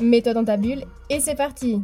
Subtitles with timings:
[0.00, 1.82] Mets-toi dans ta bulle et c'est parti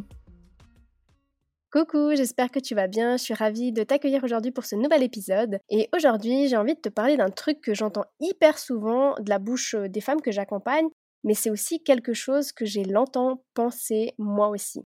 [1.71, 5.03] Coucou, j'espère que tu vas bien, je suis ravie de t'accueillir aujourd'hui pour ce nouvel
[5.03, 5.59] épisode.
[5.69, 9.37] Et aujourd'hui j'ai envie de te parler d'un truc que j'entends hyper souvent de la
[9.37, 10.87] bouche euh, des femmes que j'accompagne,
[11.23, 14.81] mais c'est aussi quelque chose que j'ai longtemps pensé moi aussi.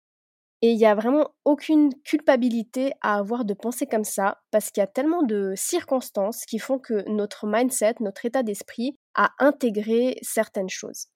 [0.64, 4.82] Et il n'y a vraiment aucune culpabilité à avoir de penser comme ça, parce qu'il
[4.82, 10.18] y a tellement de circonstances qui font que notre mindset, notre état d'esprit a intégré
[10.22, 11.08] certaines choses.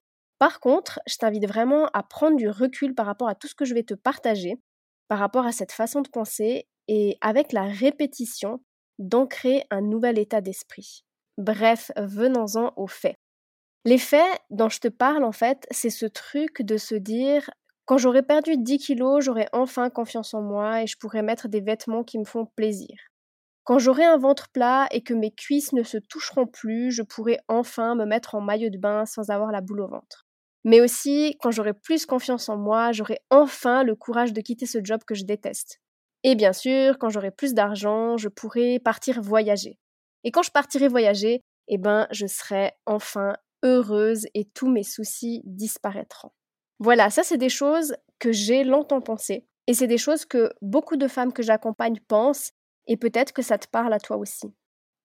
[0.43, 3.63] Par contre, je t'invite vraiment à prendre du recul par rapport à tout ce que
[3.63, 4.55] je vais te partager,
[5.07, 8.59] par rapport à cette façon de penser, et avec la répétition,
[8.99, 11.05] d'ancrer un nouvel état d'esprit.
[11.37, 13.15] Bref, venons-en aux faits.
[13.85, 17.49] Les faits dont je te parle, en fait, c'est ce truc de se dire
[17.85, 21.61] quand j'aurai perdu 10 kilos, j'aurai enfin confiance en moi et je pourrai mettre des
[21.61, 22.97] vêtements qui me font plaisir.
[23.63, 27.39] Quand j'aurai un ventre plat et que mes cuisses ne se toucheront plus, je pourrai
[27.47, 30.22] enfin me mettre en maillot de bain sans avoir la boule au ventre.
[30.63, 34.79] Mais aussi, quand j'aurai plus confiance en moi, j'aurai enfin le courage de quitter ce
[34.83, 35.79] job que je déteste.
[36.23, 39.77] Et bien sûr, quand j'aurai plus d'argent, je pourrai partir voyager.
[40.23, 45.41] Et quand je partirai voyager, eh ben, je serai enfin heureuse et tous mes soucis
[45.45, 46.31] disparaîtront.
[46.79, 49.45] Voilà, ça c'est des choses que j'ai longtemps pensées.
[49.67, 52.51] Et c'est des choses que beaucoup de femmes que j'accompagne pensent,
[52.87, 54.53] et peut-être que ça te parle à toi aussi.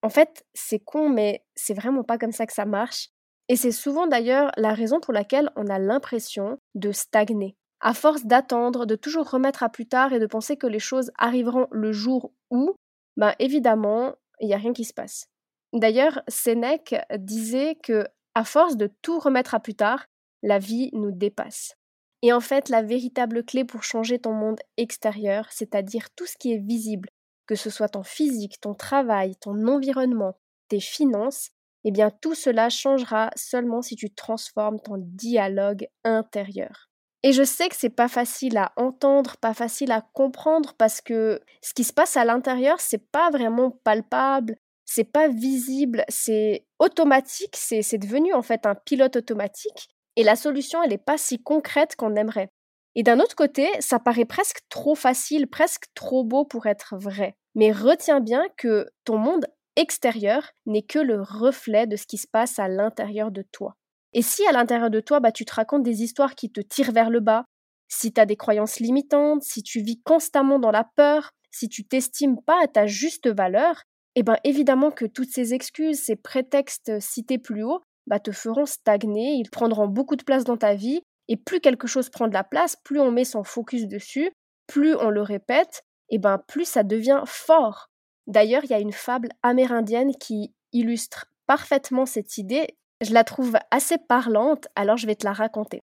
[0.02, 3.10] En fait, c'est con, mais c'est vraiment pas comme ça que ça marche.
[3.48, 7.56] Et c'est souvent d'ailleurs la raison pour laquelle on a l'impression de stagner.
[7.80, 11.10] À force d'attendre, de toujours remettre à plus tard et de penser que les choses
[11.16, 12.74] arriveront le jour où,
[13.16, 15.26] ben évidemment, il n'y a rien qui se passe.
[15.72, 20.06] D'ailleurs, Sénèque disait que, à force de tout remettre à plus tard,
[20.42, 21.74] la vie nous dépasse.
[22.22, 26.52] Et en fait, la véritable clé pour changer ton monde extérieur, c'est-à-dire tout ce qui
[26.52, 27.08] est visible,
[27.46, 30.34] que ce soit ton physique, ton travail, ton environnement,
[30.68, 31.50] tes finances,
[31.84, 36.88] eh bien tout cela changera seulement si tu transformes ton dialogue intérieur.
[37.22, 41.40] Et je sais que c'est pas facile à entendre, pas facile à comprendre parce que
[41.62, 47.56] ce qui se passe à l'intérieur, c'est pas vraiment palpable, c'est pas visible, c'est automatique,
[47.56, 51.94] c'est devenu en fait un pilote automatique et la solution, elle n'est pas si concrète
[51.94, 52.50] qu'on aimerait.
[52.96, 57.36] Et d'un autre côté, ça paraît presque trop facile, presque trop beau pour être vrai.
[57.54, 59.46] Mais retiens bien que ton monde
[59.78, 63.76] extérieur n'est que le reflet de ce qui se passe à l'intérieur de toi.
[64.12, 66.92] Et si à l'intérieur de toi, bah, tu te racontes des histoires qui te tirent
[66.92, 67.44] vers le bas,
[67.88, 71.86] si tu as des croyances limitantes, si tu vis constamment dans la peur, si tu
[71.86, 73.82] t'estimes pas à ta juste valeur,
[74.14, 78.66] eh bien évidemment que toutes ces excuses, ces prétextes cités plus haut, bah, te feront
[78.66, 82.34] stagner, ils prendront beaucoup de place dans ta vie, et plus quelque chose prend de
[82.34, 84.32] la place, plus on met son focus dessus,
[84.66, 87.87] plus on le répète, et ben plus ça devient fort.
[88.28, 92.76] D'ailleurs, il y a une fable amérindienne qui illustre parfaitement cette idée.
[93.00, 95.82] Je la trouve assez parlante, alors je vais te la raconter.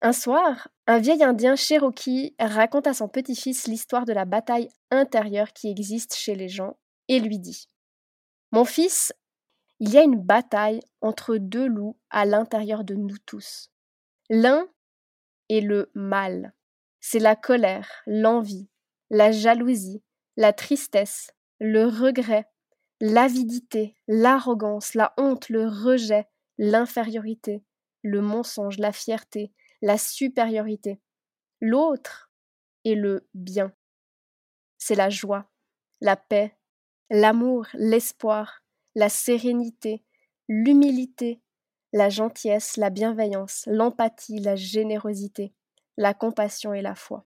[0.00, 5.52] Un soir, un vieil indien cherokee raconte à son petit-fils l'histoire de la bataille intérieure
[5.52, 7.66] qui existe chez les gens et lui dit
[8.52, 9.12] Mon fils,
[9.80, 13.70] il y a une bataille entre deux loups à l'intérieur de nous tous.
[14.30, 14.68] L'un
[15.48, 16.52] est le mal.
[17.00, 18.68] C'est la colère, l'envie,
[19.10, 20.02] la jalousie,
[20.36, 22.48] la tristesse, le regret,
[23.00, 26.26] l'avidité, l'arrogance, la honte, le rejet,
[26.58, 27.64] l'infériorité,
[28.02, 29.52] le mensonge, la fierté,
[29.82, 31.00] la supériorité.
[31.60, 32.30] L'autre
[32.84, 33.72] est le bien.
[34.78, 35.50] C'est la joie,
[36.00, 36.56] la paix,
[37.10, 38.62] l'amour, l'espoir,
[38.94, 40.04] la sérénité,
[40.48, 41.40] l'humilité,
[41.92, 45.54] la gentillesse, la bienveillance, l'empathie, la générosité,
[45.96, 47.27] la compassion et la foi.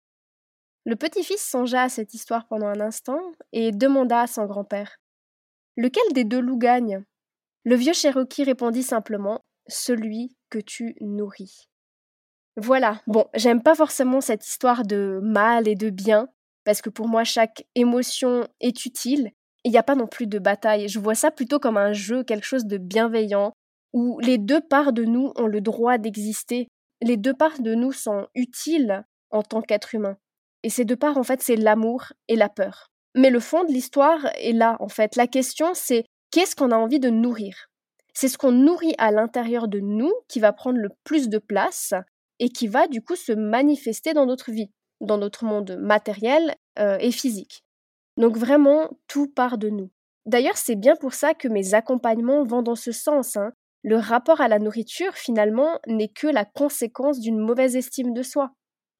[0.88, 3.20] Le petit-fils songea à cette histoire pendant un instant
[3.52, 5.02] et demanda à son grand-père
[5.76, 7.04] Lequel des deux loups gagne?
[7.66, 11.68] Le vieux Cherokee répondit simplement Celui que tu nourris.
[12.56, 16.30] Voilà, bon, j'aime pas forcément cette histoire de mal et de bien,
[16.64, 19.32] parce que pour moi chaque émotion est utile,
[19.66, 20.88] il n'y a pas non plus de bataille.
[20.88, 23.52] Je vois ça plutôt comme un jeu, quelque chose de bienveillant,
[23.92, 26.70] où les deux parts de nous ont le droit d'exister.
[27.02, 30.16] Les deux parts de nous sont utiles en tant qu'être humain.
[30.64, 32.90] Et ces deux parts, en fait, c'est l'amour et la peur.
[33.16, 35.16] Mais le fond de l'histoire est là, en fait.
[35.16, 37.68] La question, c'est qu'est-ce qu'on a envie de nourrir?
[38.14, 41.94] C'est ce qu'on nourrit à l'intérieur de nous qui va prendre le plus de place,
[42.40, 44.72] et qui va du coup se manifester dans notre vie,
[45.02, 47.64] dans notre monde matériel euh, et physique.
[48.18, 49.92] Donc vraiment, tout part de nous.
[50.26, 53.38] D'ailleurs, c'est bien pour ça que mes accompagnements vont dans ce sens.
[53.38, 53.52] Hein.
[53.84, 58.52] Le rapport à la nourriture, finalement, n'est que la conséquence d'une mauvaise estime de soi.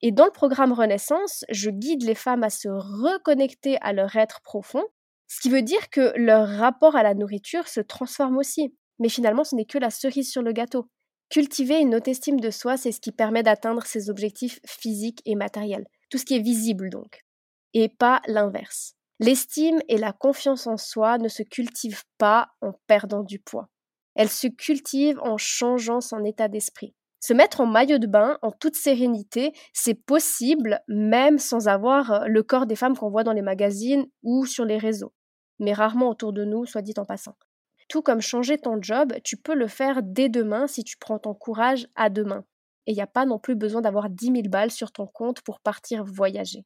[0.02, 4.42] Et dans le programme Renaissance, je guide les femmes à se reconnecter à leur être
[4.42, 4.84] profond,
[5.28, 8.74] ce qui veut dire que leur rapport à la nourriture se transforme aussi.
[9.00, 10.90] Mais finalement, ce n'est que la cerise sur le gâteau.
[11.30, 15.36] Cultiver une haute estime de soi, c'est ce qui permet d'atteindre ses objectifs physiques et
[15.36, 15.86] matériels.
[16.10, 17.26] Tout ce qui est visible donc.
[17.74, 18.94] Et pas l'inverse.
[19.20, 23.68] L'estime et la confiance en soi ne se cultivent pas en perdant du poids.
[24.16, 26.96] Elles se cultivent en changeant son état d'esprit.
[27.28, 32.26] Se mettre en maillot de bain en toute sérénité, c'est possible même sans avoir euh,
[32.28, 35.14] le corps des femmes qu'on voit dans les magazines ou sur les réseaux,
[35.60, 37.36] mais rarement autour de nous, soit dit en passant.
[37.90, 41.34] Tout comme changer ton job, tu peux le faire dès demain si tu prends ton
[41.34, 42.46] courage à demain.
[42.86, 45.42] Et il n'y a pas non plus besoin d'avoir 10 000 balles sur ton compte
[45.42, 46.64] pour partir voyager.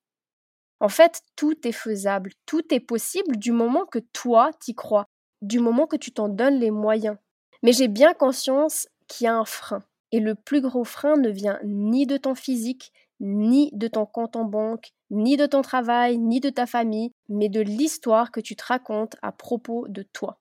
[0.80, 5.08] En fait, tout est faisable, tout est possible du moment que toi t'y crois,
[5.42, 7.18] du moment que tu t'en donnes les moyens.
[7.64, 9.84] Mais j'ai bien conscience qu'il y a un frein.
[10.12, 14.36] Et le plus gros frein ne vient ni de ton physique, ni de ton compte
[14.36, 18.56] en banque, ni de ton travail, ni de ta famille, mais de l'histoire que tu
[18.56, 20.40] te racontes à propos de toi.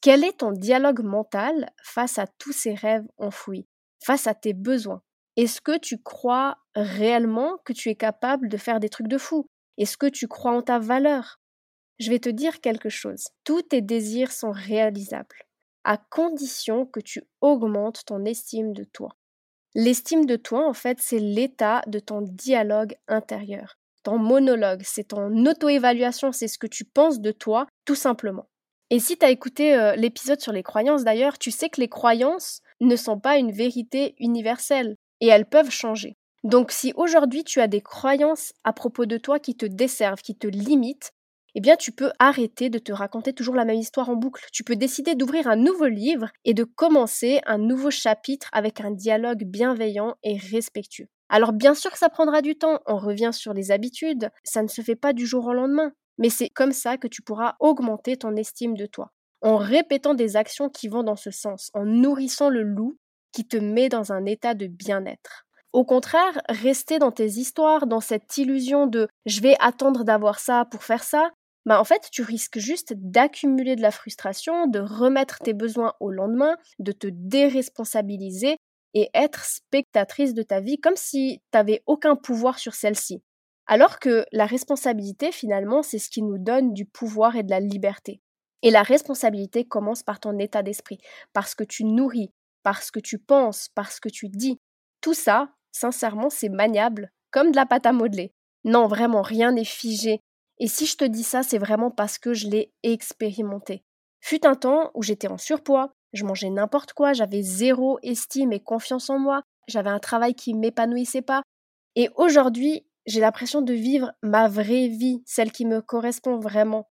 [0.00, 3.66] Quel est ton dialogue mental face à tous ces rêves enfouis,
[4.02, 5.02] face à tes besoins?
[5.36, 9.46] Est-ce que tu crois réellement que tu es capable de faire des trucs de fou?
[9.76, 11.40] Est-ce que tu crois en ta valeur?
[11.98, 13.28] Je vais te dire quelque chose.
[13.44, 15.49] Tous tes désirs sont réalisables
[15.84, 19.16] à condition que tu augmentes ton estime de toi.
[19.74, 25.46] L'estime de toi, en fait, c'est l'état de ton dialogue intérieur, ton monologue, c'est ton
[25.46, 28.48] auto-évaluation, c'est ce que tu penses de toi, tout simplement.
[28.90, 31.88] Et si tu as écouté euh, l'épisode sur les croyances d'ailleurs, tu sais que les
[31.88, 36.16] croyances ne sont pas une vérité universelle et elles peuvent changer.
[36.42, 40.36] Donc si aujourd'hui tu as des croyances à propos de toi qui te desservent, qui
[40.36, 41.12] te limitent,
[41.54, 44.46] eh bien tu peux arrêter de te raconter toujours la même histoire en boucle.
[44.52, 48.90] Tu peux décider d'ouvrir un nouveau livre et de commencer un nouveau chapitre avec un
[48.90, 51.08] dialogue bienveillant et respectueux.
[51.28, 54.68] Alors bien sûr que ça prendra du temps, on revient sur les habitudes, ça ne
[54.68, 58.16] se fait pas du jour au lendemain, mais c'est comme ça que tu pourras augmenter
[58.16, 62.48] ton estime de toi, en répétant des actions qui vont dans ce sens, en nourrissant
[62.48, 62.98] le loup
[63.32, 65.46] qui te met dans un état de bien-être.
[65.72, 70.64] Au contraire, rester dans tes histoires, dans cette illusion de je vais attendre d'avoir ça
[70.64, 71.30] pour faire ça,
[71.70, 76.10] bah en fait, tu risques juste d'accumuler de la frustration, de remettre tes besoins au
[76.10, 78.56] lendemain, de te déresponsabiliser
[78.94, 83.22] et être spectatrice de ta vie comme si tu n'avais aucun pouvoir sur celle-ci.
[83.68, 87.60] Alors que la responsabilité, finalement, c'est ce qui nous donne du pouvoir et de la
[87.60, 88.20] liberté.
[88.62, 90.98] Et la responsabilité commence par ton état d'esprit,
[91.32, 92.32] parce que tu nourris,
[92.64, 94.58] parce que tu penses, parce que tu dis.
[95.02, 98.32] Tout ça, sincèrement, c'est maniable, comme de la pâte à modeler.
[98.64, 100.20] Non, vraiment, rien n'est figé,
[100.60, 103.82] et si je te dis ça, c'est vraiment parce que je l'ai expérimenté.
[104.20, 108.60] Fut un temps où j'étais en surpoids, je mangeais n'importe quoi, j'avais zéro estime et
[108.60, 111.42] confiance en moi, j'avais un travail qui m'épanouissait pas.
[111.96, 116.90] Et aujourd'hui, j'ai l'impression de vivre ma vraie vie, celle qui me correspond vraiment.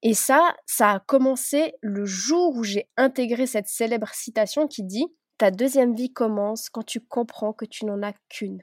[0.00, 5.06] Et ça, ça a commencé le jour où j'ai intégré cette célèbre citation qui dit
[5.36, 8.62] Ta deuxième vie commence quand tu comprends que tu n'en as qu'une.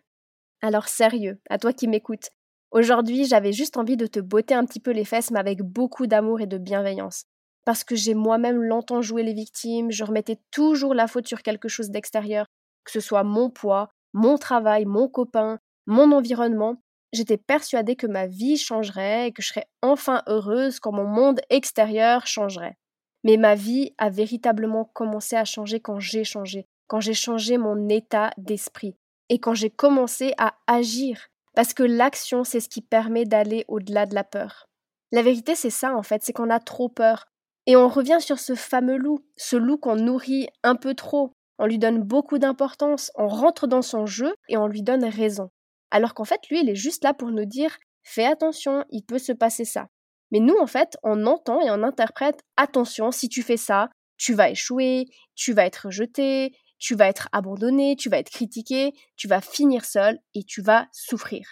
[0.62, 2.32] Alors sérieux, à toi qui m'écoutes,
[2.72, 6.06] Aujourd'hui, j'avais juste envie de te botter un petit peu les fesses, mais avec beaucoup
[6.06, 7.26] d'amour et de bienveillance.
[7.66, 11.68] Parce que j'ai moi-même longtemps joué les victimes, je remettais toujours la faute sur quelque
[11.68, 12.46] chose d'extérieur,
[12.86, 16.76] que ce soit mon poids, mon travail, mon copain, mon environnement.
[17.12, 21.42] J'étais persuadée que ma vie changerait et que je serais enfin heureuse quand mon monde
[21.50, 22.78] extérieur changerait.
[23.24, 27.90] Mais ma vie a véritablement commencé à changer quand j'ai changé, quand j'ai changé mon
[27.90, 28.96] état d'esprit
[29.30, 31.29] et quand j'ai commencé à agir
[31.60, 34.70] parce que l'action, c'est ce qui permet d'aller au-delà de la peur.
[35.12, 37.26] La vérité, c'est ça en fait, c'est qu'on a trop peur.
[37.66, 41.66] Et on revient sur ce fameux loup, ce loup qu'on nourrit un peu trop, on
[41.66, 45.50] lui donne beaucoup d'importance, on rentre dans son jeu et on lui donne raison.
[45.92, 49.20] Alors qu'en fait, lui, il est juste là pour nous dire fais attention, il peut
[49.20, 49.88] se passer ça.
[50.32, 54.34] Mais nous, en fait, on entend et on interprète attention, si tu fais ça, tu
[54.34, 59.28] vas échouer, tu vas être rejeté, tu vas être abandonné, tu vas être critiqué, tu
[59.28, 61.46] vas finir seul et tu vas souffrir.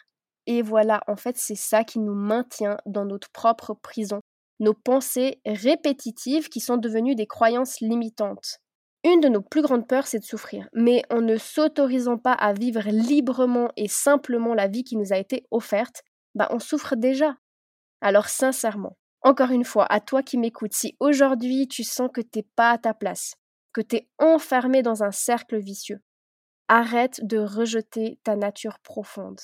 [0.48, 4.22] Et voilà, en fait, c'est ça qui nous maintient dans notre propre prison,
[4.60, 8.60] nos pensées répétitives qui sont devenues des croyances limitantes.
[9.04, 12.54] Une de nos plus grandes peurs, c'est de souffrir, mais en ne s'autorisant pas à
[12.54, 16.04] vivre librement et simplement la vie qui nous a été offerte,
[16.34, 17.36] bah on souffre déjà.
[18.02, 22.46] Alors sincèrement, encore une fois, à toi qui m'écoutes, si aujourd'hui tu sens que t'es
[22.56, 23.36] pas à ta place,
[23.78, 26.02] que tu enfermé dans un cercle vicieux.
[26.68, 29.40] arrête de rejeter ta nature profonde.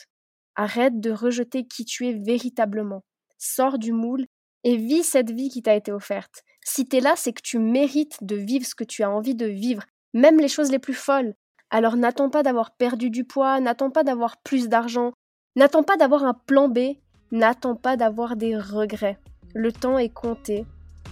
[0.55, 3.03] Arrête de rejeter qui tu es véritablement.
[3.37, 4.25] Sors du moule
[4.63, 6.41] et vis cette vie qui t'a été offerte.
[6.65, 9.45] Si t'es là, c'est que tu mérites de vivre ce que tu as envie de
[9.45, 9.83] vivre,
[10.15, 11.35] même les choses les plus folles.
[11.69, 15.13] Alors n'attends pas d'avoir perdu du poids, n'attends pas d'avoir plus d'argent,
[15.55, 16.97] n'attends pas d'avoir un plan B,
[17.31, 19.19] n'attends pas d'avoir des regrets.
[19.53, 20.65] Le temps est compté,